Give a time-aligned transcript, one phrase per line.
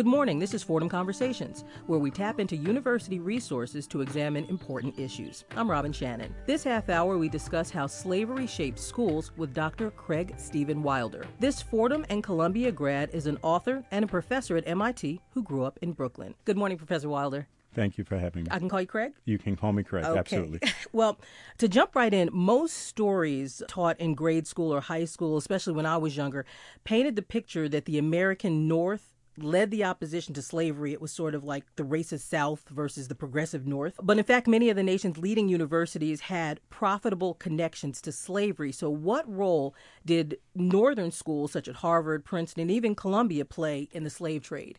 [0.00, 0.38] Good morning.
[0.38, 5.44] This is Fordham Conversations, where we tap into university resources to examine important issues.
[5.54, 6.34] I'm Robin Shannon.
[6.46, 9.90] This half hour, we discuss how slavery shaped schools with Dr.
[9.90, 11.26] Craig Steven Wilder.
[11.38, 15.64] This Fordham and Columbia grad is an author and a professor at MIT who grew
[15.64, 16.34] up in Brooklyn.
[16.46, 17.46] Good morning, Professor Wilder.
[17.74, 18.48] Thank you for having me.
[18.50, 19.12] I can call you Craig?
[19.26, 20.18] You can call me Craig, okay.
[20.18, 20.60] absolutely.
[20.92, 21.18] well,
[21.58, 25.86] to jump right in, most stories taught in grade school or high school, especially when
[25.86, 26.46] I was younger,
[26.84, 29.09] painted the picture that the American North
[29.42, 30.92] led the opposition to slavery.
[30.92, 33.98] It was sort of like the racist South versus the progressive North.
[34.02, 38.72] But in fact, many of the nation's leading universities had profitable connections to slavery.
[38.72, 39.74] So, what role
[40.04, 44.78] did northern schools such as Harvard, Princeton, and even Columbia play in the slave trade?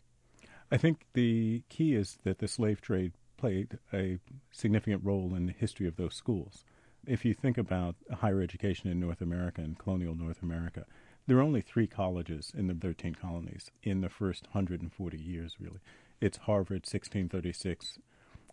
[0.72, 4.20] I think the key is that the slave trade played a
[4.52, 6.64] significant role in the history of those schools.
[7.08, 10.86] If you think about higher education in North America and colonial North America,
[11.32, 15.80] there are only three colleges in the 13 colonies in the first 140 years, really.
[16.20, 18.00] It's Harvard, 1636,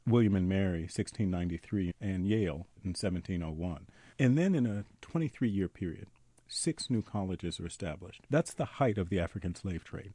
[0.06, 3.88] William and Mary, 1693, and Yale in 1701.
[4.21, 6.06] And then in a 23 year period,
[6.46, 8.21] six new colleges are established.
[8.30, 10.12] That's the height of the African slave trade.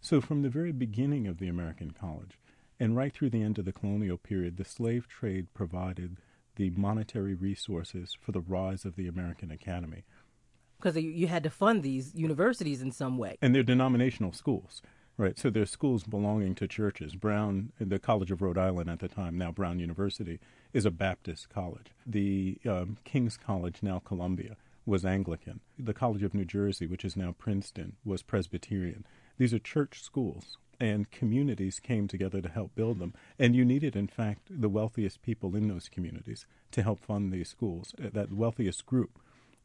[0.00, 2.38] So, from the very beginning of the American college
[2.80, 6.16] and right through the end of the colonial period, the slave trade provided
[6.56, 10.04] the monetary resources for the rise of the American academy
[10.80, 13.36] because you had to fund these universities in some way.
[13.40, 14.82] And they're denominational schools,
[15.16, 15.38] right?
[15.38, 17.14] So they're schools belonging to churches.
[17.14, 20.40] Brown, the College of Rhode Island at the time, now Brown University,
[20.72, 21.88] is a Baptist college.
[22.06, 24.56] The um, King's College, now Columbia,
[24.86, 25.60] was Anglican.
[25.78, 29.06] The College of New Jersey, which is now Princeton, was Presbyterian.
[29.38, 33.12] These are church schools and communities came together to help build them.
[33.38, 37.50] And you needed, in fact, the wealthiest people in those communities to help fund these
[37.50, 37.94] schools.
[37.98, 39.18] That wealthiest group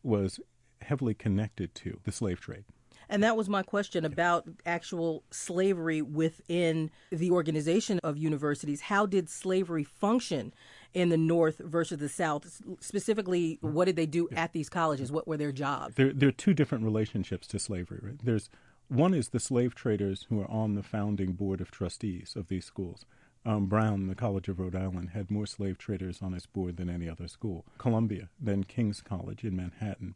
[0.03, 0.39] was
[0.81, 2.64] heavily connected to the slave trade.
[3.09, 8.81] And that was my question about actual slavery within the organization of universities.
[8.81, 10.53] How did slavery function
[10.94, 12.62] in the North versus the South?
[12.80, 15.12] Specifically, what did they do at these colleges?
[15.12, 15.96] What were their jobs?
[15.96, 18.00] There, there are two different relationships to slavery.
[18.02, 18.19] Right?
[18.24, 18.50] There's
[18.88, 22.66] one is the slave traders who are on the founding board of trustees of these
[22.66, 23.06] schools.
[23.46, 26.90] Um, Brown, the College of Rhode Island, had more slave traders on its board than
[26.90, 27.64] any other school.
[27.78, 30.16] Columbia, then King's College in Manhattan,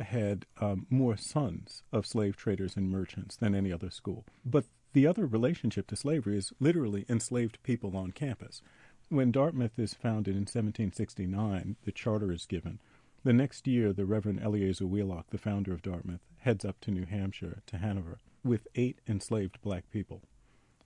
[0.00, 4.24] had um, more sons of slave traders and merchants than any other school.
[4.44, 8.62] But the other relationship to slavery is literally enslaved people on campus.
[9.08, 12.78] When Dartmouth is founded in 1769, the charter is given.
[13.24, 17.04] The next year, the Reverend Eleazar Wheelock, the founder of Dartmouth, heads up to New
[17.04, 20.22] Hampshire, to Hanover, with eight enslaved black people.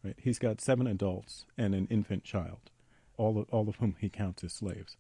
[0.03, 0.17] Right?
[0.19, 2.71] He's got seven adults and an infant child,
[3.17, 4.97] all of, all of whom he counts as slaves.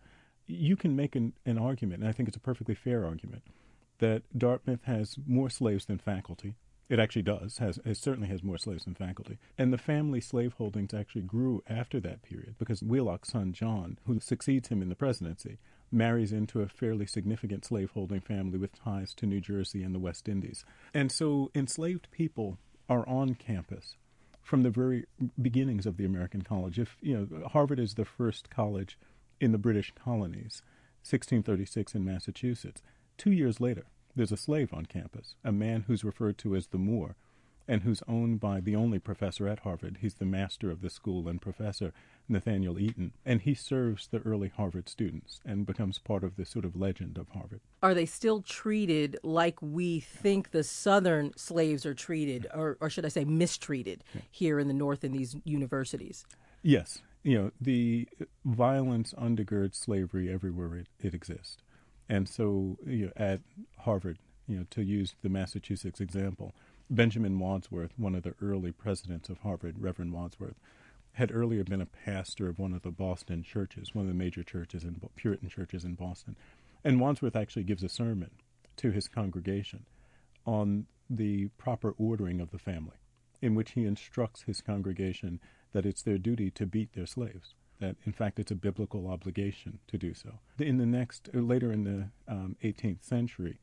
[0.47, 3.43] You can make an, an argument, and I think it's a perfectly fair argument,
[4.02, 6.56] that Dartmouth has more slaves than faculty.
[6.88, 7.58] It actually does.
[7.58, 9.38] Has it certainly has more slaves than faculty.
[9.56, 14.68] And the family slaveholdings actually grew after that period because Wheelock's son John, who succeeds
[14.68, 15.58] him in the presidency,
[15.92, 20.28] marries into a fairly significant slaveholding family with ties to New Jersey and the West
[20.28, 20.64] Indies.
[20.92, 22.58] And so enslaved people
[22.88, 23.94] are on campus
[24.42, 25.06] from the very
[25.40, 26.76] beginnings of the American college.
[26.76, 28.98] If you know, Harvard is the first college
[29.40, 30.60] in the British colonies,
[31.04, 32.82] 1636 in Massachusetts.
[33.16, 33.84] Two years later,
[34.15, 37.17] there's a slave on campus, a man who's referred to as the Moor,
[37.69, 39.99] and who's owned by the only professor at Harvard.
[40.00, 41.93] He's the master of the school and professor,
[42.28, 46.65] Nathaniel Eaton, and he serves the early Harvard students and becomes part of the sort
[46.65, 47.61] of legend of Harvard.
[47.83, 53.05] Are they still treated like we think the Southern slaves are treated, or, or should
[53.05, 54.23] I say mistreated, yeah.
[54.31, 56.27] here in the North in these universities?
[56.62, 57.00] Yes.
[57.23, 58.09] You know, the
[58.44, 61.59] violence undergirds slavery everywhere it, it exists.
[62.12, 63.41] And so you know, at
[63.78, 66.53] Harvard, you know, to use the Massachusetts example,
[66.91, 70.56] Benjamin Wadsworth, one of the early presidents of Harvard, Reverend Wadsworth,
[71.12, 74.43] had earlier been a pastor of one of the Boston churches, one of the major
[74.43, 76.37] churches in Puritan churches in Boston.
[76.84, 78.31] And Wadsworth actually gives a sermon
[78.77, 79.87] to his congregation
[80.44, 82.97] on the proper ordering of the family,
[83.41, 85.41] in which he instructs his congregation
[85.73, 89.81] that it's their duty to beat their slaves that in fact it's a biblical obligation
[89.88, 90.38] to do so.
[90.58, 93.58] In the next, uh, later in the um, 18th century,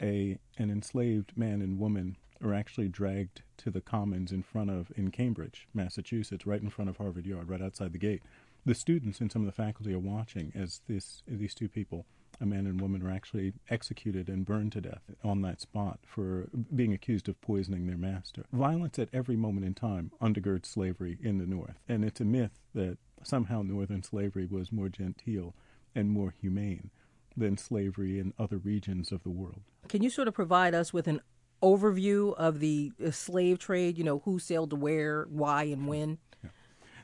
[0.00, 4.92] a an enslaved man and woman are actually dragged to the commons in front of
[4.94, 8.22] in Cambridge, Massachusetts, right in front of Harvard Yard, right outside the gate.
[8.64, 12.06] The students and some of the faculty are watching as this these two people
[12.40, 16.48] a man and woman are actually executed and burned to death on that spot for
[16.74, 18.44] being accused of poisoning their master.
[18.52, 22.60] Violence at every moment in time undergirds slavery in the North, and it's a myth
[22.74, 25.54] that somehow Northern slavery was more genteel
[25.94, 26.90] and more humane
[27.36, 29.60] than slavery in other regions of the world.
[29.88, 31.20] Can you sort of provide us with an
[31.62, 33.98] overview of the uh, slave trade?
[33.98, 36.18] You know, who sailed to where, why, and when?
[36.42, 36.50] Yeah.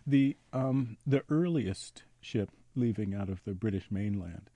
[0.07, 4.49] The um, the earliest ship leaving out of the British mainland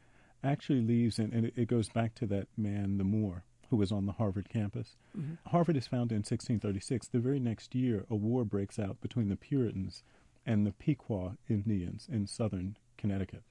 [0.43, 3.91] actually leaves, and, and it, it, goes back to that man, the Moor, who was
[3.91, 4.97] on the Harvard campus.
[5.17, 5.35] Mm-hmm.
[5.49, 7.09] Harvard is founded in 1636.
[7.09, 10.03] The very next year, a war breaks out between the Puritans
[10.47, 13.43] and the Pequot Indians in southern Connecticut.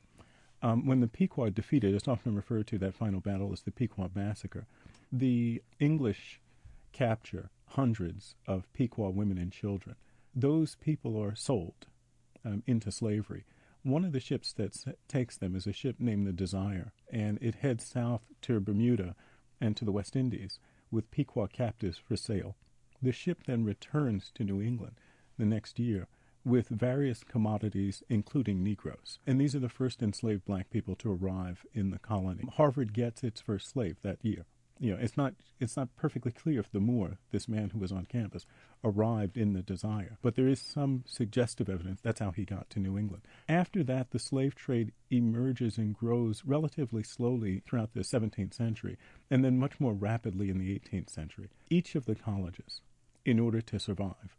[0.62, 4.12] Um, when the Pequot defeated, it's often referred to that final battle as the Pequot
[4.16, 4.66] Massacre.
[5.12, 6.40] The English
[6.94, 9.96] capture hundreds of Pequot women and children.
[10.34, 11.88] Those people are sold
[12.44, 13.46] um, into slavery.
[13.84, 14.74] One of the ships that
[15.08, 19.16] takes them is a ship named the Desire, and it heads south to Bermuda
[19.62, 20.60] and to the West Indies
[20.90, 22.56] with Pequot captives for sale.
[23.02, 24.96] The ship then returns to New England
[25.38, 26.08] the next year
[26.46, 29.20] with various commodities, including Negroes.
[29.26, 32.44] And these are the first enslaved black people to arrive in the colony.
[32.56, 34.46] Harvard gets its first slave that year
[34.80, 37.92] you know, it's not it's not perfectly clear if the Moor, this man who was
[37.92, 38.46] on campus,
[38.84, 42.80] arrived in the Desire, but there is some suggestive evidence that's how he got to
[42.80, 43.24] New England.
[43.48, 48.98] After that, the slave trade emerges and grows relatively slowly throughout the 17th century,
[49.32, 51.50] and then much more rapidly in the 18th century.
[51.70, 52.82] Each of the colleges,
[53.24, 54.36] in order to survive,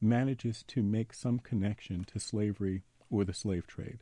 [0.00, 3.98] manages to make some connection to slavery or the slave trade.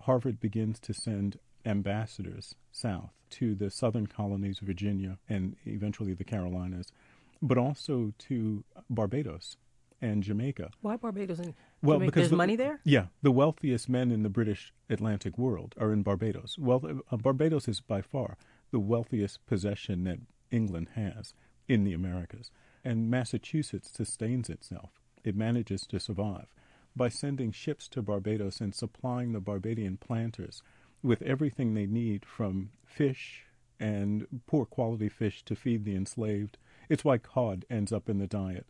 [0.00, 6.92] Harvard begins to send ambassadors south to the southern colonies, Virginia, and eventually the Carolinas,
[7.40, 9.56] but also to Barbados
[10.00, 10.70] and Jamaica.
[10.80, 12.10] Why Barbados and well, Jamaica?
[12.10, 12.80] because there's the, money there.
[12.84, 16.58] Yeah, the wealthiest men in the British Atlantic world are in Barbados.
[16.58, 18.36] Well, uh, Barbados is by far
[18.70, 20.18] the wealthiest possession that
[20.50, 21.34] England has
[21.68, 22.50] in the Americas,
[22.84, 24.90] and Massachusetts sustains itself.
[25.24, 26.46] It manages to survive
[26.94, 30.62] by sending ships to Barbados and supplying the Barbadian planters
[31.02, 33.44] with everything they need from fish
[33.80, 36.58] and poor quality fish to feed the enslaved.
[36.88, 38.66] It's why cod ends up in the diet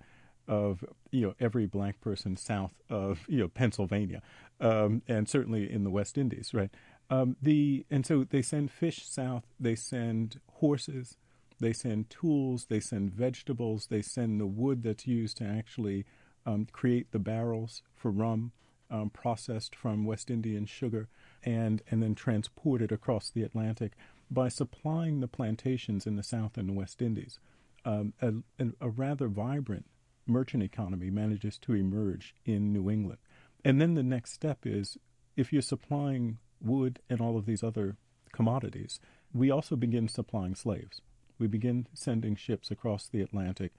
[0.49, 4.22] of you know every black person south of you know Pennsylvania,
[4.60, 6.70] um, and certainly in the West Indies, right?
[7.10, 9.44] Um, the and so they send fish south.
[9.60, 11.16] They send horses.
[11.60, 12.66] They send tools.
[12.69, 13.87] They send vegetables.
[13.87, 16.04] They send the wood that's used to actually
[16.46, 18.52] um, create the barrels for rum,
[18.90, 21.08] um, processed from West Indian sugar
[21.44, 23.92] and, and then transported across the Atlantic
[24.30, 27.38] by supplying the plantations in the South and West Indies.
[27.84, 28.32] Um, a,
[28.80, 29.86] a, rather vibrant
[30.26, 33.18] merchant economy manages to emerge in New England.
[33.64, 34.98] And then the next step is
[35.36, 37.96] if you're supplying wood and all of these other
[38.32, 39.00] commodities,
[39.34, 41.00] we also begin supplying slaves.
[41.38, 43.72] We begin sending ships across the Atlantic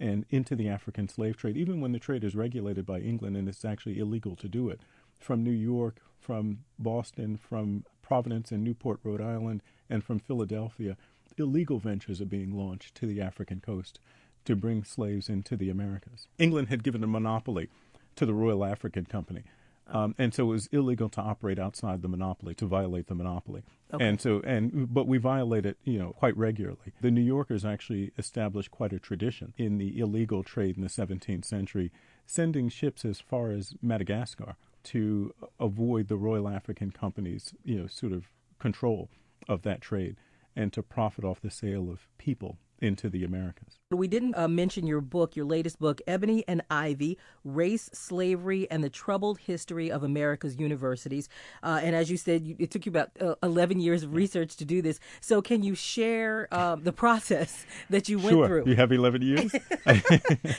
[0.00, 3.48] and into the African slave trade, even when the trade is regulated by England and
[3.48, 4.80] it's actually illegal to do it.
[5.18, 10.96] From New York, from Boston, from Providence and Newport, Rhode Island, and from Philadelphia,
[11.36, 14.00] illegal ventures are being launched to the African coast
[14.46, 16.26] to bring slaves into the Americas.
[16.38, 17.68] England had given a monopoly
[18.16, 19.42] to the Royal African Company.
[19.90, 23.62] Um, and so it was illegal to operate outside the monopoly, to violate the monopoly.
[23.92, 24.06] Okay.
[24.06, 26.92] And so, and but we violate it, you know, quite regularly.
[27.00, 31.44] The New Yorkers actually established quite a tradition in the illegal trade in the 17th
[31.44, 31.90] century,
[32.24, 38.12] sending ships as far as Madagascar to avoid the Royal African Company's, you know, sort
[38.12, 39.10] of control
[39.48, 40.16] of that trade
[40.56, 43.78] and to profit off the sale of people into the Americas.
[43.90, 48.82] We didn't uh, mention your book, your latest book, Ebony and Ivy Race, Slavery, and
[48.82, 51.28] the Troubled History of America's Universities.
[51.62, 54.56] Uh, and as you said, you, it took you about uh, 11 years of research
[54.56, 55.00] to do this.
[55.20, 58.46] So, can you share um, the process that you went sure.
[58.46, 58.64] through?
[58.66, 59.52] You have 11 years?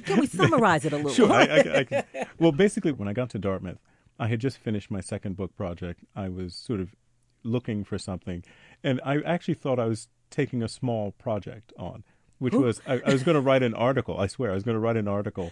[0.06, 1.12] can we summarize it a little?
[1.12, 1.32] Sure.
[1.32, 2.04] I, I, I can.
[2.40, 3.80] Well, basically, when I got to Dartmouth,
[4.20, 6.04] I had just finished my second book project.
[6.16, 6.96] I was sort of
[7.44, 8.44] looking for something,
[8.84, 12.04] and I actually thought I was taking a small project on,
[12.42, 12.62] which Ooh.
[12.62, 14.20] was I, I was going to write an article.
[14.20, 15.52] I swear, I was going to write an article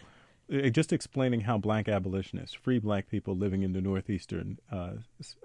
[0.51, 4.93] uh, just explaining how black abolitionists, free black people living in the northeastern uh,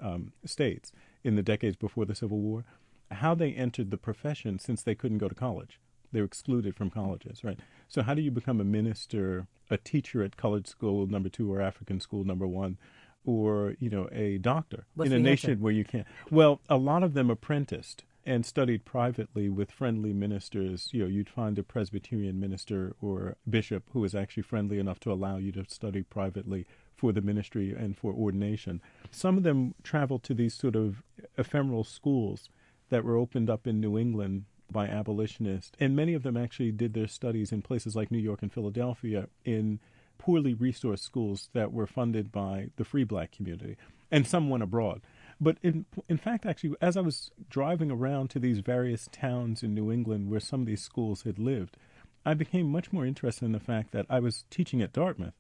[0.01, 0.91] um, states
[1.23, 2.65] in the decades before the Civil War,
[3.11, 5.79] how they entered the profession since they couldn't go to college.
[6.13, 7.59] They were excluded from colleges, right?
[7.89, 11.61] So, how do you become a minister, a teacher at college school number two or
[11.61, 12.79] African school number one?
[13.27, 15.63] or you know a doctor What's in a nation answer?
[15.63, 16.07] where you can't.
[16.31, 20.88] Well, a lot of them apprenticed and studied privately with friendly ministers.
[20.93, 25.12] You know, you'd find a Presbyterian minister or bishop who was actually friendly enough to
[25.12, 26.66] allow you to study privately
[26.97, 28.81] for the ministry and for ordination.
[29.11, 31.02] Some of them traveled to these sort of
[31.37, 32.49] ephemeral schools
[32.88, 36.95] that were opened up in New England by abolitionists, and many of them actually did
[36.95, 39.81] their studies in places like New York and Philadelphia in
[40.16, 43.76] poorly resourced schools that were funded by the free black community,
[44.11, 45.02] and some went abroad.
[45.45, 49.75] But in in fact, actually, as I was driving around to these various towns in
[49.75, 51.77] New England where some of these schools had lived,
[52.25, 55.35] I became much more interested in the fact that I was teaching at Dartmouth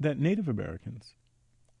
[0.00, 1.12] that Native Americans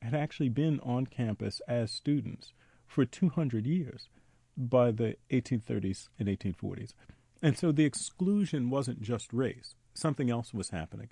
[0.02, 2.52] had actually been on campus as students
[2.86, 4.10] for 200 years
[4.58, 6.92] by the 1830s and 1840s.
[7.40, 11.08] And so the exclusion wasn't just race, something else was happening.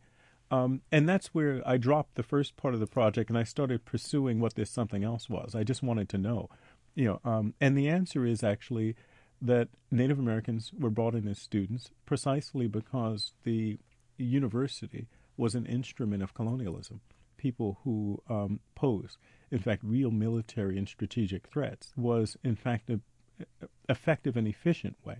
[0.50, 3.84] Um, and that's where I dropped the first part of the project and I started
[3.84, 5.54] pursuing what this something else was.
[5.54, 6.48] I just wanted to know,
[6.94, 8.96] you know, um, and the answer is actually
[9.40, 13.78] that Native Americans were brought in as students precisely because the
[14.16, 17.00] university was an instrument of colonialism.
[17.36, 19.16] People who um, pose,
[19.50, 23.02] in fact, real military and strategic threats, was in fact an
[23.88, 25.18] effective and efficient way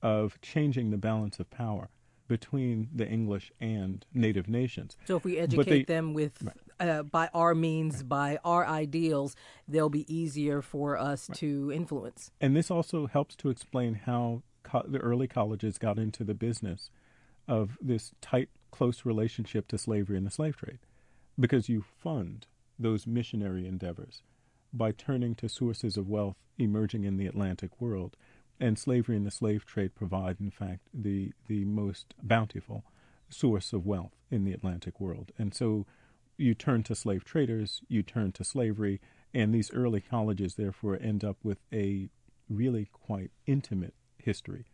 [0.00, 1.90] of changing the balance of power
[2.28, 4.96] between the English and native nations.
[5.06, 6.88] So if we educate they, them with right.
[6.88, 8.08] uh, by our means, right.
[8.08, 9.36] by our ideals,
[9.68, 11.38] they'll be easier for us right.
[11.38, 12.30] to influence.
[12.40, 16.90] And this also helps to explain how co- the early colleges got into the business
[17.46, 20.78] of this tight, close relationship to slavery and the slave trade,
[21.38, 22.46] because you fund
[22.78, 24.22] those missionary endeavors
[24.72, 28.16] by turning to sources of wealth emerging in the Atlantic world
[28.60, 32.84] and slavery and the slave trade provide, in fact, the the most bountiful
[33.28, 35.32] source of wealth in the Atlantic world.
[35.38, 35.86] And so,
[36.36, 39.00] you turn to slave traders, you turn to slavery,
[39.32, 42.08] and these early colleges therefore end up with a
[42.48, 44.66] really quite intimate history,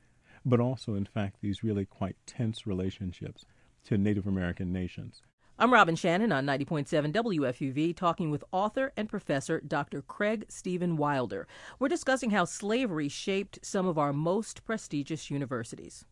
[0.45, 3.45] but also, in fact, these really quite tense relationships
[3.85, 5.23] to Native American nations.
[5.61, 10.01] I'm Robin Shannon on 90.7 WFUV talking with author and professor Dr.
[10.01, 11.47] Craig Steven Wilder.
[11.79, 16.07] We're discussing how slavery shaped some of our most prestigious universities.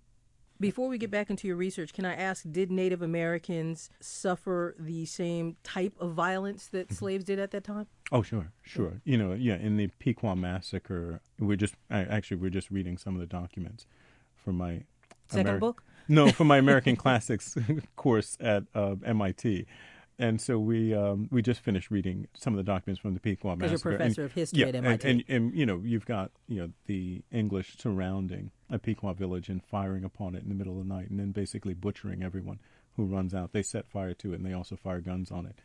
[0.61, 5.07] Before we get back into your research, can I ask did Native Americans suffer the
[5.07, 6.97] same type of violence that mm-hmm.
[6.97, 7.87] slaves did at that time?
[8.13, 9.01] Oh, sure, sure.
[9.05, 13.21] You know, yeah, in the Pequot massacre, we're just actually we're just reading some of
[13.21, 13.87] the documents
[14.37, 14.83] from my
[15.29, 15.85] second Ameri- book.
[16.09, 17.57] No, for my American Classics
[17.97, 19.67] course at uh, MIT.
[20.21, 23.55] And so we um, we just finished reading some of the documents from the Pequot
[23.55, 23.69] massacre.
[23.69, 25.09] Because you're professor and, of history yeah, at MIT.
[25.09, 29.49] And, and, and, you know you've got you know the English surrounding a Pequot village
[29.49, 32.59] and firing upon it in the middle of the night, and then basically butchering everyone
[32.97, 33.53] who runs out.
[33.53, 35.61] They set fire to it, and they also fire guns on it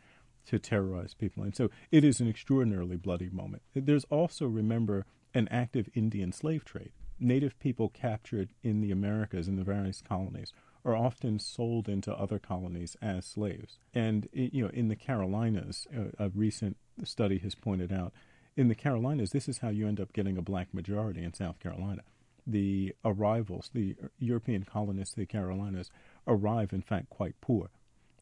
[0.46, 1.42] to terrorize people.
[1.42, 3.62] And so it is an extraordinarily bloody moment.
[3.74, 9.56] There's also remember an active Indian slave trade native people captured in the Americas in
[9.56, 10.52] the various colonies
[10.84, 13.78] are often sold into other colonies as slaves.
[13.94, 18.12] And you know, in the Carolinas, a, a recent study has pointed out,
[18.56, 21.58] in the Carolinas, this is how you end up getting a black majority in South
[21.58, 22.02] Carolina.
[22.46, 25.90] The arrivals, the European colonists, the Carolinas,
[26.26, 27.70] arrive in fact quite poor,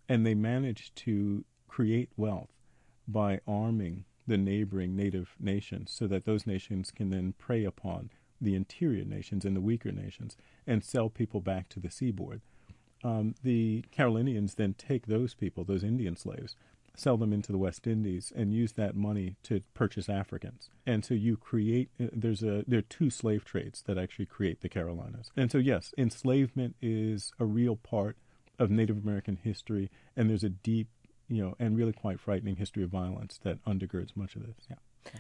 [0.09, 2.53] and they manage to create wealth
[3.09, 8.11] by arming the neighboring native nations so that those nations can then prey upon
[8.43, 12.41] the interior nations and the weaker nations and sell people back to the seaboard.
[13.05, 16.57] Um, the Carolinians then take those people, those Indian slaves,
[16.95, 20.71] sell them into the West Indies, and use that money to purchase Africans.
[20.87, 21.91] And so you create.
[22.01, 25.31] Uh, there's a there are two slave trades that actually create the Carolinas.
[25.37, 28.17] And so yes, enslavement is a real part
[28.59, 30.89] of Native American history, and there's a deep,
[31.29, 34.57] you know, and really quite frightening history of violence that undergirds much of this.
[34.69, 34.77] Yeah.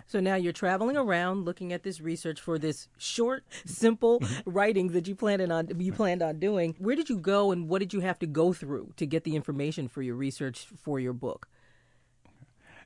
[0.06, 4.50] So now you're traveling around looking at this research for this short, simple mm-hmm.
[4.50, 6.74] writing that you planned on you planned on doing.
[6.78, 9.36] Where did you go and what did you have to go through to get the
[9.36, 11.48] information for your research for your book?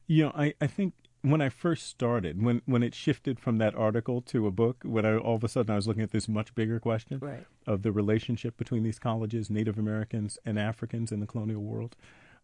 [0.07, 3.75] You know, I, I think when I first started, when when it shifted from that
[3.75, 6.29] article to a book, when I all of a sudden I was looking at this
[6.29, 7.45] much bigger question right.
[7.67, 11.97] of the relationship between these colleges, Native Americans and Africans in the colonial world,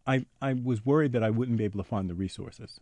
[0.07, 2.81] I I was worried that I wouldn't be able to find the resources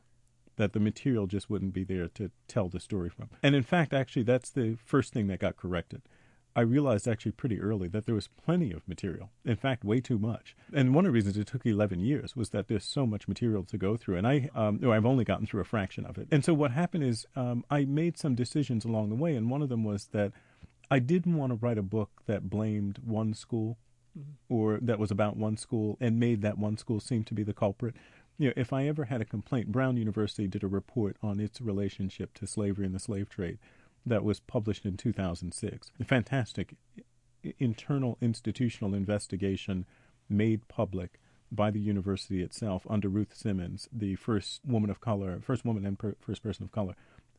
[0.60, 3.30] that the material just wouldn't be there to tell the story from.
[3.42, 6.02] And in fact, actually, that's the first thing that got corrected.
[6.54, 9.30] I realized actually pretty early that there was plenty of material.
[9.42, 10.54] In fact, way too much.
[10.74, 13.62] And one of the reasons it took 11 years was that there's so much material
[13.64, 14.16] to go through.
[14.18, 16.28] And I, um, I've only gotten through a fraction of it.
[16.30, 19.36] And so what happened is um, I made some decisions along the way.
[19.36, 20.32] And one of them was that
[20.90, 23.78] I didn't want to write a book that blamed one school
[24.18, 24.32] mm-hmm.
[24.54, 27.54] or that was about one school and made that one school seem to be the
[27.54, 27.94] culprit
[28.40, 31.60] you know, if I ever had a complaint, Brown University did a report on its
[31.60, 33.58] relationship to slavery and the slave trade
[34.06, 35.90] that was published in 2006.
[36.00, 36.74] A fantastic
[37.58, 39.84] internal institutional investigation
[40.26, 41.20] made public
[41.52, 45.98] by the university itself under Ruth Simmons, the first woman of color, first woman and
[45.98, 46.94] per, first person of color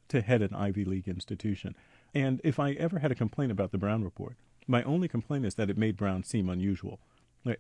[0.10, 1.75] to head an Ivy League institution.
[2.13, 4.36] And if I ever had a complaint about the Brown report,
[4.67, 7.00] my only complaint is that it made Brown seem unusual.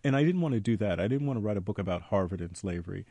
[0.03, 0.99] And I didn't want to do that.
[0.99, 3.03] I didn't want to write a book about Harvard and slavery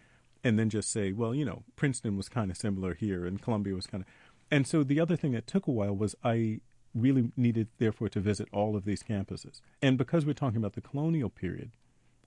[0.42, 3.75] and then just say, well, you know, Princeton was kind of similar here and Columbia
[3.75, 4.09] was kind of.
[4.50, 6.61] And so the other thing that took a while was I
[6.94, 9.61] really needed, therefore, to visit all of these campuses.
[9.80, 11.70] And because we're talking about the colonial period,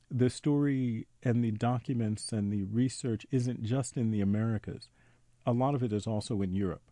[0.09, 4.87] the story and the documents and the research isn't just in the Americas.
[5.45, 6.83] A lot of it is also in Europe.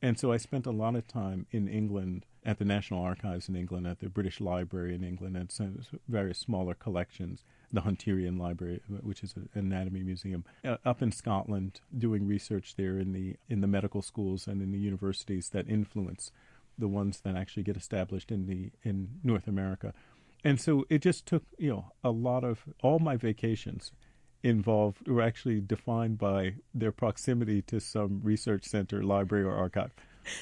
[0.00, 3.54] And so I spent a lot of time in England at the National Archives in
[3.54, 8.80] England, at the British Library in England, and some various smaller collections, the Hunterian Library,
[9.00, 13.60] which is an anatomy museum, uh, up in Scotland, doing research there in the in
[13.60, 16.32] the medical schools and in the universities that influence
[16.78, 19.94] the ones that actually get established in the in North America.
[20.44, 23.92] And so it just took, you know, a lot of all my vacations
[24.42, 29.92] involved were actually defined by their proximity to some research center, library, or archive.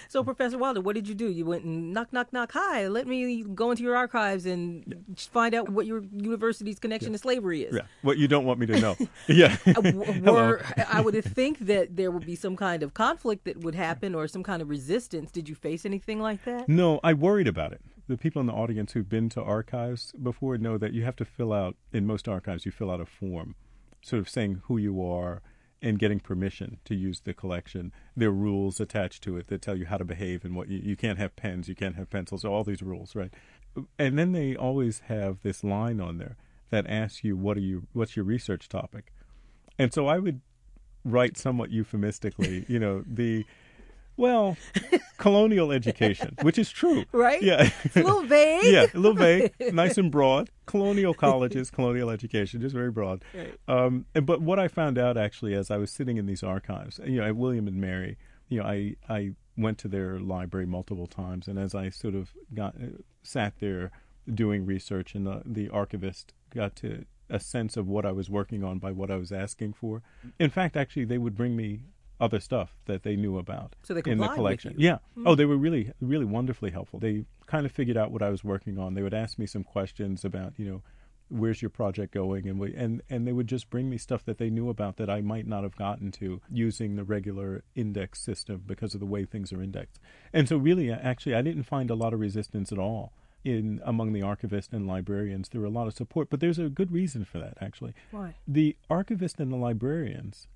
[0.09, 1.29] So, Professor Wilder, what did you do?
[1.31, 2.53] You went and knock, knock, knock.
[2.53, 5.15] Hi, let me go into your archives and yeah.
[5.17, 7.17] find out what your university's connection yeah.
[7.17, 7.75] to slavery is.
[7.75, 8.97] Yeah, what you don't want me to know.
[9.29, 9.57] yeah.
[9.67, 9.83] Uh,
[10.25, 14.15] were, I would think that there would be some kind of conflict that would happen
[14.15, 15.31] or some kind of resistance.
[15.31, 16.69] Did you face anything like that?
[16.69, 17.81] No, I worried about it.
[18.09, 21.25] The people in the audience who've been to archives before know that you have to
[21.25, 23.55] fill out, in most archives, you fill out a form
[24.03, 25.43] sort of saying who you are
[25.83, 27.93] and getting permission to use the collection.
[28.17, 30.79] There are rules attached to it that tell you how to behave and what you,
[30.79, 33.33] you can't have pens, you can't have pencils, all these rules, right?
[33.99, 36.37] And then they always have this line on there
[36.71, 39.13] that asks you what are you what's your research topic.
[39.79, 40.41] And so I would
[41.05, 43.47] write somewhat euphemistically, you know, the
[44.21, 44.59] well,
[45.17, 47.05] colonial education, which is true.
[47.11, 47.43] Right?
[47.43, 47.71] Yeah.
[47.83, 48.65] It's a little vague.
[48.73, 50.51] yeah, a little vague, nice and broad.
[50.67, 53.25] Colonial colleges, colonial education, just very broad.
[53.35, 53.55] Right.
[53.67, 57.19] Um, but what I found out actually as I was sitting in these archives, you
[57.21, 58.19] know, at William and Mary,
[58.51, 62.33] you know, I, I went to their library multiple times, and as I sort of
[62.55, 63.91] got uh, sat there
[64.33, 68.63] doing research, and the, the archivist got to a sense of what I was working
[68.63, 70.03] on by what I was asking for.
[70.39, 71.85] In fact, actually, they would bring me
[72.21, 74.75] other stuff that they knew about so they in the collection.
[74.77, 74.95] Yeah.
[74.95, 75.27] Mm-hmm.
[75.27, 77.01] Oh, they were really, really wonderfully helpful.
[77.01, 78.95] They kind of figured out what I was working on.
[78.95, 80.83] They would ask me some questions about, you know,
[81.31, 84.39] where's your project going, and we, and and they would just bring me stuff that
[84.39, 88.65] they knew about that I might not have gotten to using the regular index system
[88.67, 89.99] because of the way things are indexed.
[90.33, 93.13] And so, really, actually, I didn't find a lot of resistance at all
[93.45, 95.49] in among the archivists and librarians.
[95.49, 97.57] There were a lot of support, but there's a good reason for that.
[97.61, 100.49] Actually, why the archivists and the librarians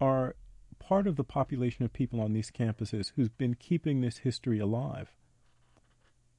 [0.00, 0.36] are
[0.82, 5.12] part of the population of people on these campuses who's been keeping this history alive,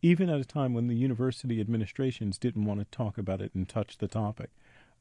[0.01, 3.69] even at a time when the university administrations didn't want to talk about it and
[3.69, 4.49] touch the topic.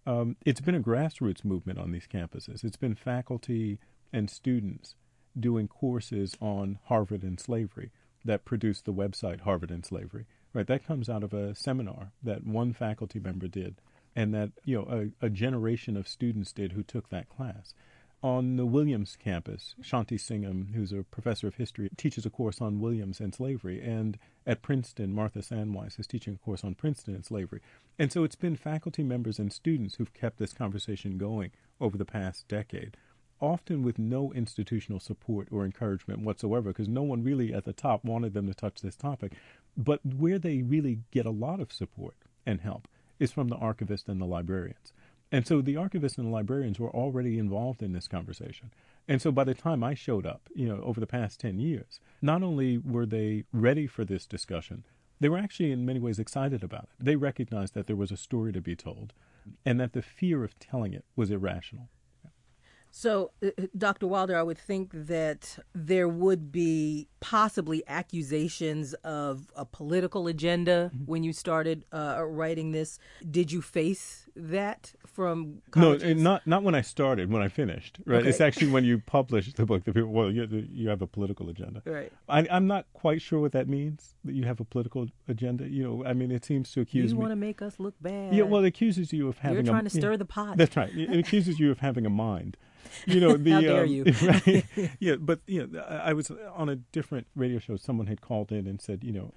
[0.07, 2.63] Um, it's been a grassroots movement on these campuses.
[2.63, 3.81] It's been faculty
[4.13, 4.95] and students
[5.39, 7.91] doing courses on Harvard and slavery
[8.25, 10.27] that produced the website Harvard and Slavery.
[10.55, 13.77] Right, that comes out of a seminar that one faculty member did,
[14.15, 17.75] and that you know a, a generation of students did who took that class
[18.23, 22.81] on the Williams campus, Shanti Singham, who's a professor of history, teaches a course on
[22.81, 23.83] Williams and slavery.
[23.83, 27.61] And at Princeton, Martha Sandweiss is teaching a course on Princeton and slavery.
[27.99, 32.05] And so it's been faculty members and students who've kept this conversation going over the
[32.05, 32.97] past decade,
[33.41, 38.05] often with no institutional support or encouragement whatsoever, because no one really at the top
[38.05, 39.33] wanted them to touch this topic.
[39.77, 42.15] But where they really get a lot of support
[42.47, 42.87] and help
[43.19, 44.93] is from the archivists and the librarians.
[45.33, 48.71] And so the archivists and the librarians were already involved in this conversation.
[49.09, 52.01] And so by the time I showed up, you know, over the past 10 years,
[52.21, 54.85] not only were they ready for this discussion,
[55.21, 56.91] they were actually in many ways excited about it.
[57.01, 59.15] They recognized that there was a story to be told
[59.65, 61.89] and that the fear of telling it was irrational.
[62.95, 64.07] So, uh, uh Dr.
[64.07, 71.07] Wilder, I would think that there would be possibly accusations of a political agenda mm-hmm.
[71.07, 72.99] when you started uh, writing this.
[73.29, 76.17] Did you face that from colleges?
[76.17, 78.29] no not not when i started when i finished right okay.
[78.29, 81.49] it's actually when you publish the book the people well you, you have a political
[81.51, 85.09] agenda right I, i'm not quite sure what that means that you have a political
[85.29, 87.95] agenda you know i mean it seems to accuse you want to make us look
[88.01, 90.57] bad yeah well it accuses you of having you're trying a, to stir the pot
[90.57, 92.57] that's right it accuses you of having a mind
[93.07, 94.05] you know the How dare um, you.
[94.23, 94.65] right
[95.01, 98.67] yeah but you know i was on a different radio show someone had called in
[98.67, 99.33] and said you know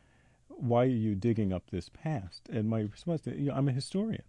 [0.49, 4.23] why are you digging up this past and my response you know, i'm a historian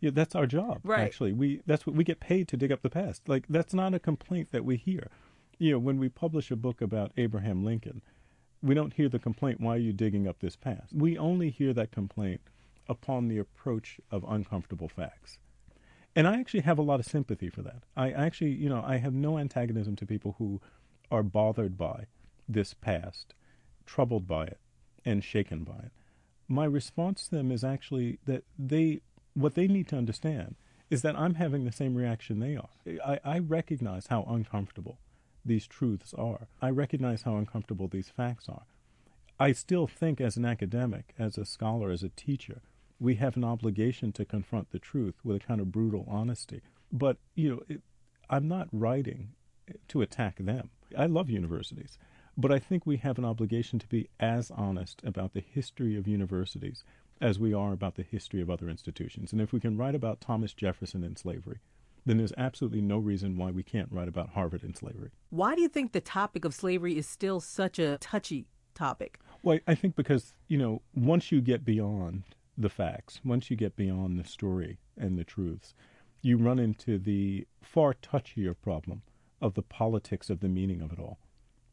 [0.00, 0.80] yeah, that's our job.
[0.84, 1.00] Right.
[1.00, 3.28] Actually, we that's what we get paid to dig up the past.
[3.28, 5.08] Like that's not a complaint that we hear.
[5.58, 8.02] You know, when we publish a book about Abraham Lincoln,
[8.62, 11.72] we don't hear the complaint, "Why are you digging up this past?" We only hear
[11.72, 12.40] that complaint
[12.88, 15.38] upon the approach of uncomfortable facts.
[16.16, 17.84] And I actually have a lot of sympathy for that.
[17.96, 20.60] I actually, you know, I have no antagonism to people who
[21.10, 22.06] are bothered by
[22.48, 23.34] this past,
[23.86, 24.58] troubled by it,
[25.04, 25.92] and shaken by it.
[26.48, 29.02] My response to them is actually that they
[29.34, 30.56] what they need to understand
[30.90, 32.70] is that I'm having the same reaction they are.
[33.04, 34.98] I, I recognize how uncomfortable
[35.44, 36.48] these truths are.
[36.60, 38.62] I recognize how uncomfortable these facts are.
[39.38, 42.62] I still think, as an academic, as a scholar, as a teacher,
[43.00, 46.62] we have an obligation to confront the truth with a kind of brutal honesty.
[46.92, 47.82] But, you know, it,
[48.30, 49.30] I'm not writing
[49.88, 50.70] to attack them.
[50.96, 51.98] I love universities,
[52.36, 56.08] but I think we have an obligation to be as honest about the history of
[56.08, 56.84] universities
[57.20, 59.32] as we are about the history of other institutions.
[59.32, 61.58] And if we can write about Thomas Jefferson and slavery,
[62.06, 65.10] then there's absolutely no reason why we can't write about Harvard and slavery.
[65.30, 69.18] Why do you think the topic of slavery is still such a touchy topic?
[69.42, 72.22] Well, I think because, you know, once you get beyond
[72.58, 75.74] the facts, once you get beyond the story and the truths,
[76.20, 79.02] you run into the far touchier problem
[79.40, 81.18] of the politics of the meaning of it all.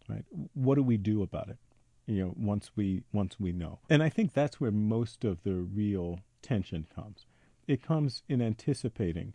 [0.08, 0.24] Right?
[0.54, 1.58] What do we do about it?
[2.06, 3.80] You know, once we once we know.
[3.89, 7.26] And I think that's where most of the real tension comes.
[7.67, 9.34] It comes in anticipating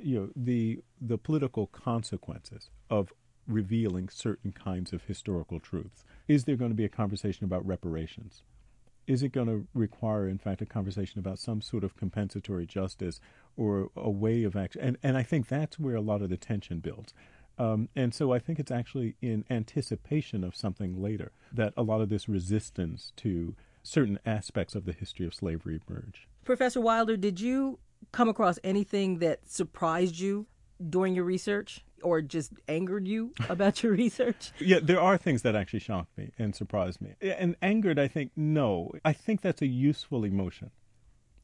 [0.00, 3.12] you know the the political consequences of
[3.48, 6.04] revealing certain kinds of historical truths.
[6.28, 8.42] Is there going to be a conversation about reparations?
[9.08, 13.20] Is it going to require, in fact, a conversation about some sort of compensatory justice
[13.56, 14.82] or a way of action?
[14.82, 17.14] And, and I think that's where a lot of the tension builds.
[17.58, 22.02] Um, and so I think it's actually in anticipation of something later that a lot
[22.02, 26.28] of this resistance to certain aspects of the history of slavery emerge.
[26.44, 27.78] Professor Wilder, did you
[28.12, 30.46] come across anything that surprised you
[30.90, 34.52] during your research or just angered you about your research?
[34.58, 37.14] Yeah, there are things that actually shocked me and surprised me.
[37.20, 38.92] And angered, I think, no.
[39.04, 40.70] I think that's a useful emotion.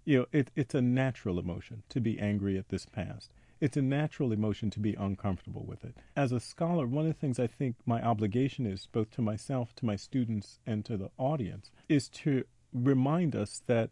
[0.05, 3.31] You know, it, it's a natural emotion to be angry at this past.
[3.61, 5.97] It's a natural emotion to be uncomfortable with it.
[6.17, 9.75] As a scholar, one of the things I think my obligation is, both to myself,
[9.77, 13.91] to my students, and to the audience, is to remind us that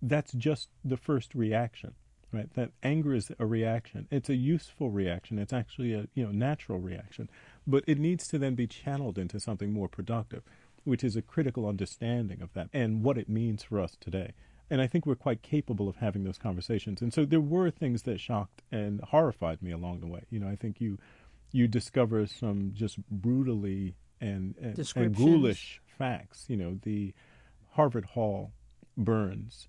[0.00, 1.94] that's just the first reaction
[2.32, 2.52] right?
[2.54, 4.06] That anger is a reaction.
[4.10, 5.38] It's a useful reaction.
[5.38, 7.28] It's actually a you know natural reaction.
[7.66, 10.42] But it needs to then be channeled into something more productive
[10.84, 14.32] which is a critical understanding of that and what it means for us today.
[14.72, 17.02] And i think we're quite capable of having those conversations.
[17.02, 20.22] And so there were things that shocked and horrified me along the way.
[20.30, 20.98] You know i think you
[21.52, 26.46] you discover some just brutally and and, and ghoulish facts.
[26.48, 27.12] You know the
[27.72, 28.52] harvard hall
[28.96, 29.68] burns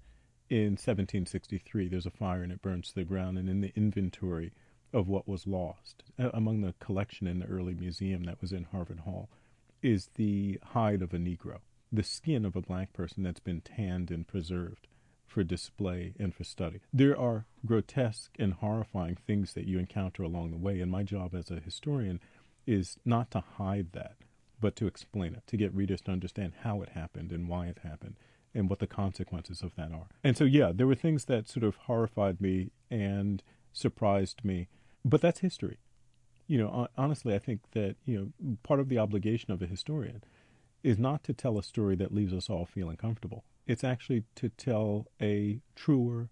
[0.51, 4.51] in 1763, there's a fire and it burns to the ground, and in the inventory
[4.91, 8.99] of what was lost, among the collection in the early museum that was in Harvard
[8.99, 9.29] Hall,
[9.81, 11.59] is the hide of a Negro,
[11.89, 14.89] the skin of a black person that's been tanned and preserved
[15.25, 16.81] for display and for study.
[16.91, 21.33] There are grotesque and horrifying things that you encounter along the way, and my job
[21.33, 22.19] as a historian
[22.67, 24.17] is not to hide that,
[24.59, 27.79] but to explain it, to get readers to understand how it happened and why it
[27.83, 28.17] happened
[28.53, 30.07] and what the consequences of that are.
[30.23, 34.67] And so, yeah, there were things that sort of horrified me and surprised me,
[35.05, 35.79] but that's history.
[36.47, 40.23] You know, honestly, I think that, you know, part of the obligation of a historian
[40.83, 43.45] is not to tell a story that leaves us all feeling comfortable.
[43.67, 46.29] It's actually to tell a truer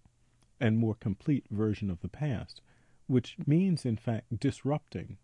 [0.60, 2.62] and more complete version of the past,
[3.08, 5.17] which means, in fact, disrupting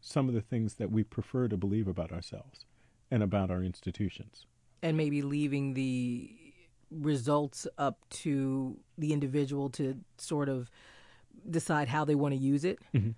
[0.00, 2.64] some of the things that we prefer to believe about ourselves
[3.10, 4.46] and about our institutions
[4.82, 6.30] and maybe leaving the
[6.90, 10.70] results up to the individual to sort of
[11.48, 12.78] decide how they want to use it.
[12.94, 13.10] Mm-hmm.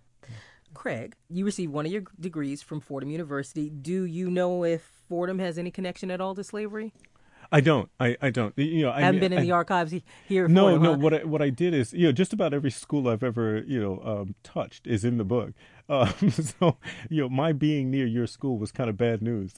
[0.73, 3.71] Craig, you received one of your degrees from Fordham University.
[3.71, 6.93] Do you know if Fordham has any connection at all to slavery?
[7.53, 7.91] I don't.
[7.99, 8.57] I, I don't.
[8.57, 9.93] You know, I haven't been in I, the archives
[10.29, 10.47] here.
[10.47, 10.93] No, Fordham, no.
[10.93, 10.99] Huh?
[10.99, 13.81] What I, what I did is, you know, just about every school I've ever, you
[13.81, 15.53] know, um, touched is in the book.
[15.91, 16.77] Um, so,
[17.09, 19.55] you know, my being near your school was kind of bad news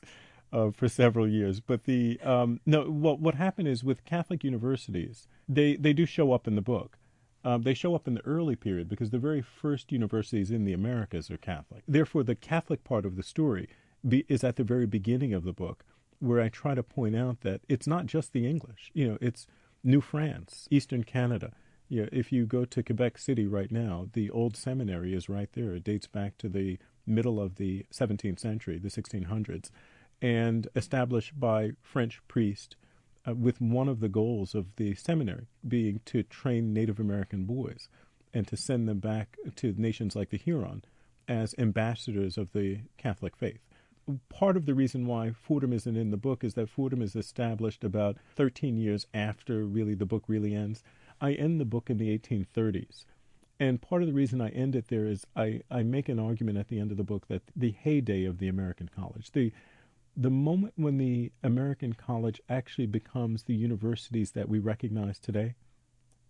[0.52, 1.60] uh, for several years.
[1.60, 6.32] But the um, no, what what happened is with Catholic universities, they they do show
[6.32, 6.98] up in the book.
[7.44, 10.72] Um, they show up in the early period because the very first universities in the
[10.72, 11.82] Americas are Catholic.
[11.88, 13.68] Therefore, the Catholic part of the story
[14.06, 15.84] be, is at the very beginning of the book,
[16.20, 18.92] where I try to point out that it's not just the English.
[18.94, 19.48] You know, it's
[19.82, 21.52] New France, Eastern Canada.
[21.90, 25.74] Know, if you go to Quebec City right now, the old seminary is right there.
[25.74, 29.70] It dates back to the middle of the 17th century, the 1600s
[30.22, 32.76] and established by French priests
[33.28, 37.88] uh, with one of the goals of the seminary being to train Native American boys
[38.32, 40.84] and to send them back to nations like the Huron
[41.28, 43.60] as ambassadors of the Catholic faith.
[44.28, 47.84] Part of the reason why Fordham isn't in the book is that Fordham is established
[47.84, 50.82] about 13 years after really the book really ends.
[51.20, 53.04] I end the book in the 1830s.
[53.60, 56.58] And part of the reason I end it there is I, I make an argument
[56.58, 59.52] at the end of the book that the heyday of the American college, the
[60.16, 65.54] the moment when the American college actually becomes the universities that we recognize today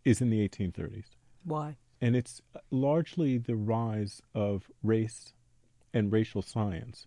[0.05, 1.07] is in the 1830s.
[1.45, 1.77] Why?
[2.01, 5.33] And it's uh, largely the rise of race
[5.92, 7.07] and racial science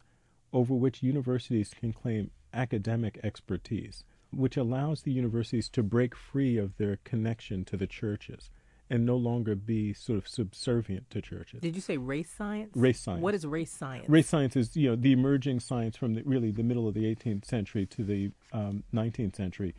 [0.54, 6.78] over which universities can claim academic expertise, which allows the universities to break free of
[6.78, 8.50] their connection to the churches
[8.90, 11.62] and no longer be sort of subservient to churches.
[11.62, 12.72] Did you say race science?
[12.76, 13.24] Race science.
[13.24, 14.08] What is race science?
[14.08, 17.04] Race science is you know the emerging science from the, really the middle of the
[17.04, 19.74] 18th century to the um, 19th century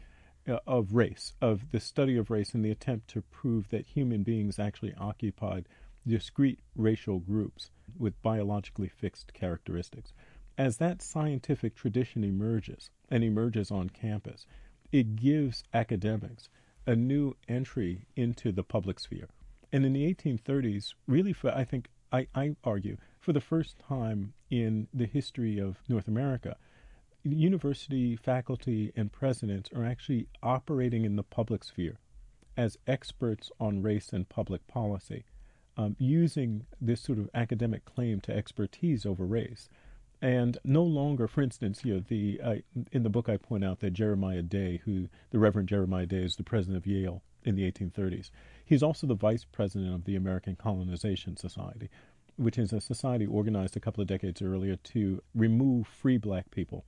[0.48, 4.22] uh, of race, of the study of race, and the attempt to prove that human
[4.22, 5.68] beings actually occupied
[6.06, 10.12] discrete racial groups with biologically fixed characteristics.
[10.58, 14.46] As that scientific tradition emerges and emerges on campus,
[14.92, 16.48] it gives academics
[16.86, 19.28] a new entry into the public sphere.
[19.72, 24.32] And in the 1830s, really, for I think I, I argue for the first time
[24.50, 26.56] in the history of North America,
[27.24, 31.98] university faculty and presidents are actually operating in the public sphere
[32.56, 35.24] as experts on race and public policy,
[35.76, 39.68] um, using this sort of academic claim to expertise over race
[40.22, 42.54] and no longer, for instance, you know, the uh,
[42.90, 46.36] in the book I point out that Jeremiah Day, who the Reverend Jeremiah Day is
[46.36, 48.30] the president of Yale in the 1830s.
[48.64, 51.90] He's also the vice president of the American Colonization Society,
[52.36, 56.84] which is a society organized a couple of decades earlier to remove free black people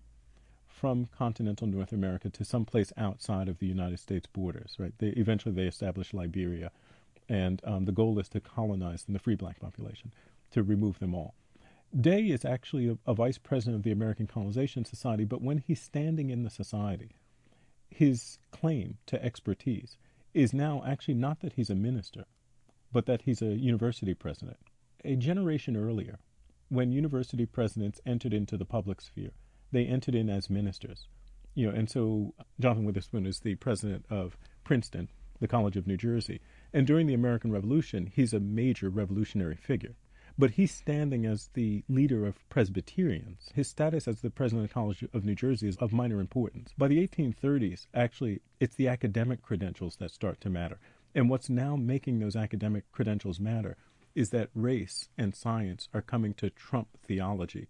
[0.66, 4.76] from continental North America to some place outside of the United States borders.
[4.78, 4.92] Right?
[4.98, 6.70] They, eventually, they established Liberia,
[7.28, 10.12] and um, the goal is to colonize the free black population,
[10.52, 11.34] to remove them all.
[11.98, 15.81] Day is actually a, a, vice president of the American Colonization Society, but when he's
[15.81, 17.16] standing in the society,
[17.88, 19.96] his claim to expertise
[20.35, 22.27] is now actually not that he's a minister,
[22.92, 24.59] but that he's a university president.
[25.03, 26.18] A generation earlier,
[26.68, 29.33] when university presidents entered into the public sphere,
[29.72, 31.09] they entered in as ministers.
[31.55, 35.09] You know, and so Jonathan Witherspoon is the president of Princeton,
[35.40, 36.40] the College of New Jersey,
[36.72, 39.94] and during the American Revolution, he's a major revolutionary figure.
[40.40, 43.51] But he's standing as the leader of Presbyterians.
[43.57, 46.72] His status as the president of the College of New Jersey is of minor importance.
[46.79, 50.79] By the 1830s, actually, it's the academic credentials that start to matter.
[51.12, 53.77] And what's now making those academic credentials matter
[54.14, 57.66] is that race and science are coming to trump theology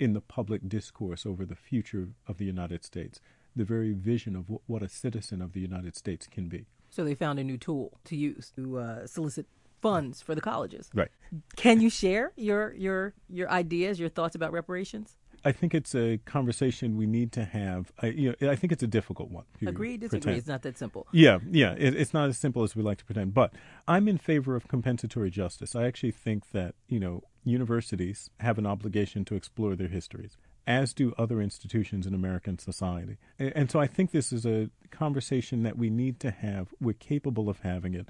[0.00, 3.20] in the public discourse over the future of the United States,
[3.54, 6.66] the very vision of what a citizen of the United States can be.
[6.90, 9.46] So they found a new tool to use to uh, solicit
[9.80, 10.90] funds for the colleges.
[10.94, 11.10] Right.
[11.56, 15.16] Can you share your your your ideas, your thoughts about reparations?
[15.44, 17.92] I think it's a conversation we need to have.
[18.00, 19.44] I, you know, I think it's a difficult one.
[19.64, 20.20] Agree, disagree.
[20.20, 20.38] Pretend.
[20.38, 21.06] It's not that simple.
[21.12, 21.74] Yeah, yeah.
[21.78, 23.34] It, it's not as simple as we like to pretend.
[23.34, 23.52] But
[23.86, 25.76] I'm in favor of compensatory justice.
[25.76, 30.36] I actually think that you know universities have an obligation to explore their histories,
[30.66, 33.16] as do other institutions in American society.
[33.38, 36.74] And, and so I think this is a conversation that we need to have.
[36.80, 38.08] We're capable of having it.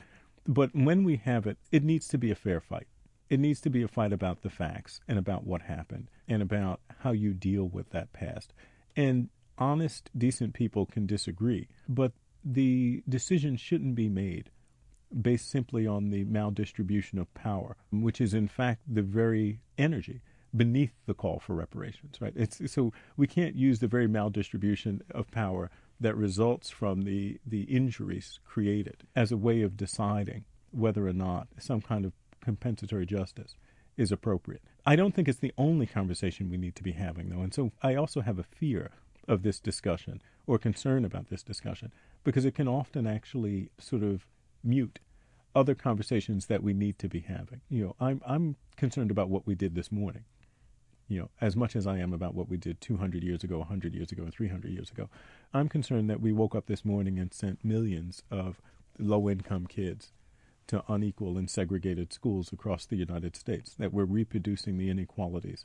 [0.49, 2.87] But when we have it, it needs to be a fair fight.
[3.29, 6.81] It needs to be a fight about the facts and about what happened and about
[7.01, 8.55] how you deal with that past.
[8.97, 14.51] And honest, decent people can disagree, but the decision shouldn't be made
[15.21, 20.23] based simply on the maldistribution of power, which is in fact the very energy
[20.57, 22.33] beneath the call for reparations, right?
[22.35, 27.63] It's, so we can't use the very maldistribution of power that results from the, the
[27.63, 33.57] injuries created as a way of deciding whether or not some kind of compensatory justice
[33.97, 34.63] is appropriate.
[34.87, 37.43] I don't think it's the only conversation we need to be having, though.
[37.43, 38.93] And so I also have a fear
[39.27, 41.93] of this discussion or concern about this discussion
[42.25, 44.27] because it can often actually sort of
[44.63, 45.01] mute
[45.55, 47.61] other conversations that we need to be having.
[47.69, 50.25] You know, I'm I'm concerned about what we did this morning
[51.09, 53.95] you know, as much as I am about what we did 200 years ago, 100
[53.95, 55.09] years ago, and 300 years ago,
[55.55, 58.61] I'm concerned that we woke up this morning and sent millions of
[58.99, 60.13] low income kids
[60.67, 65.65] to unequal and segregated schools across the United States, that we're reproducing the inequalities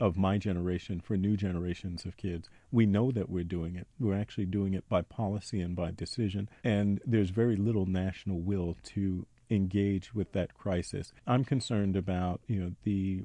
[0.00, 2.48] of my generation for new generations of kids.
[2.70, 3.86] We know that we're doing it.
[3.98, 8.76] We're actually doing it by policy and by decision, and there's very little national will
[8.84, 11.12] to engage with that crisis.
[11.26, 13.24] I'm concerned about, you know, the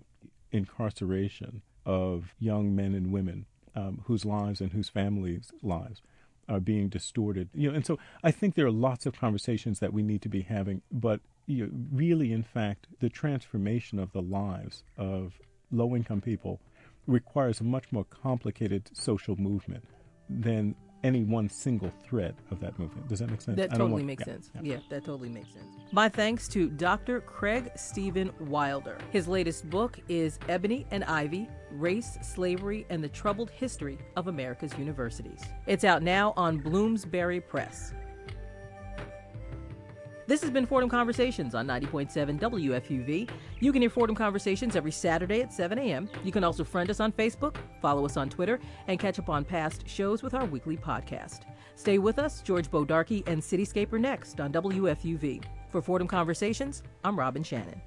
[0.52, 6.02] incarceration of young men and women um, whose lives and whose families' lives
[6.48, 7.50] are being distorted.
[7.54, 10.30] You know, and so I think there are lots of conversations that we need to
[10.30, 15.34] be having, but you know, really, in fact, the transformation of the lives of
[15.72, 16.60] low-income people
[17.08, 19.84] requires a much more complicated social movement
[20.30, 23.08] than any one single thread of that movement.
[23.08, 23.58] Does that make sense?
[23.58, 24.52] That totally want, makes yeah, sense.
[24.56, 24.62] Yeah.
[24.64, 25.66] yeah, that totally makes sense.
[25.92, 27.22] My thanks to Dr.
[27.22, 28.98] Craig Steven Wilder.
[29.12, 34.78] His latest book is Ebony and Ivy Race, Slavery, and the Troubled History of America's
[34.78, 35.42] Universities.
[35.68, 37.94] It's out now on Bloomsbury Press.
[40.30, 43.28] This has been Fordham Conversations on 90.7 WFUV.
[43.62, 46.08] You can hear Fordham Conversations every Saturday at 7 a.m.
[46.24, 49.44] You can also friend us on Facebook, follow us on Twitter, and catch up on
[49.44, 51.46] past shows with our weekly podcast.
[51.74, 52.44] Stay with us.
[52.44, 55.44] George Bodarky and Cityscaper next on WFUV.
[55.72, 57.82] For Fordham Conversations, I'm Robin Shannon.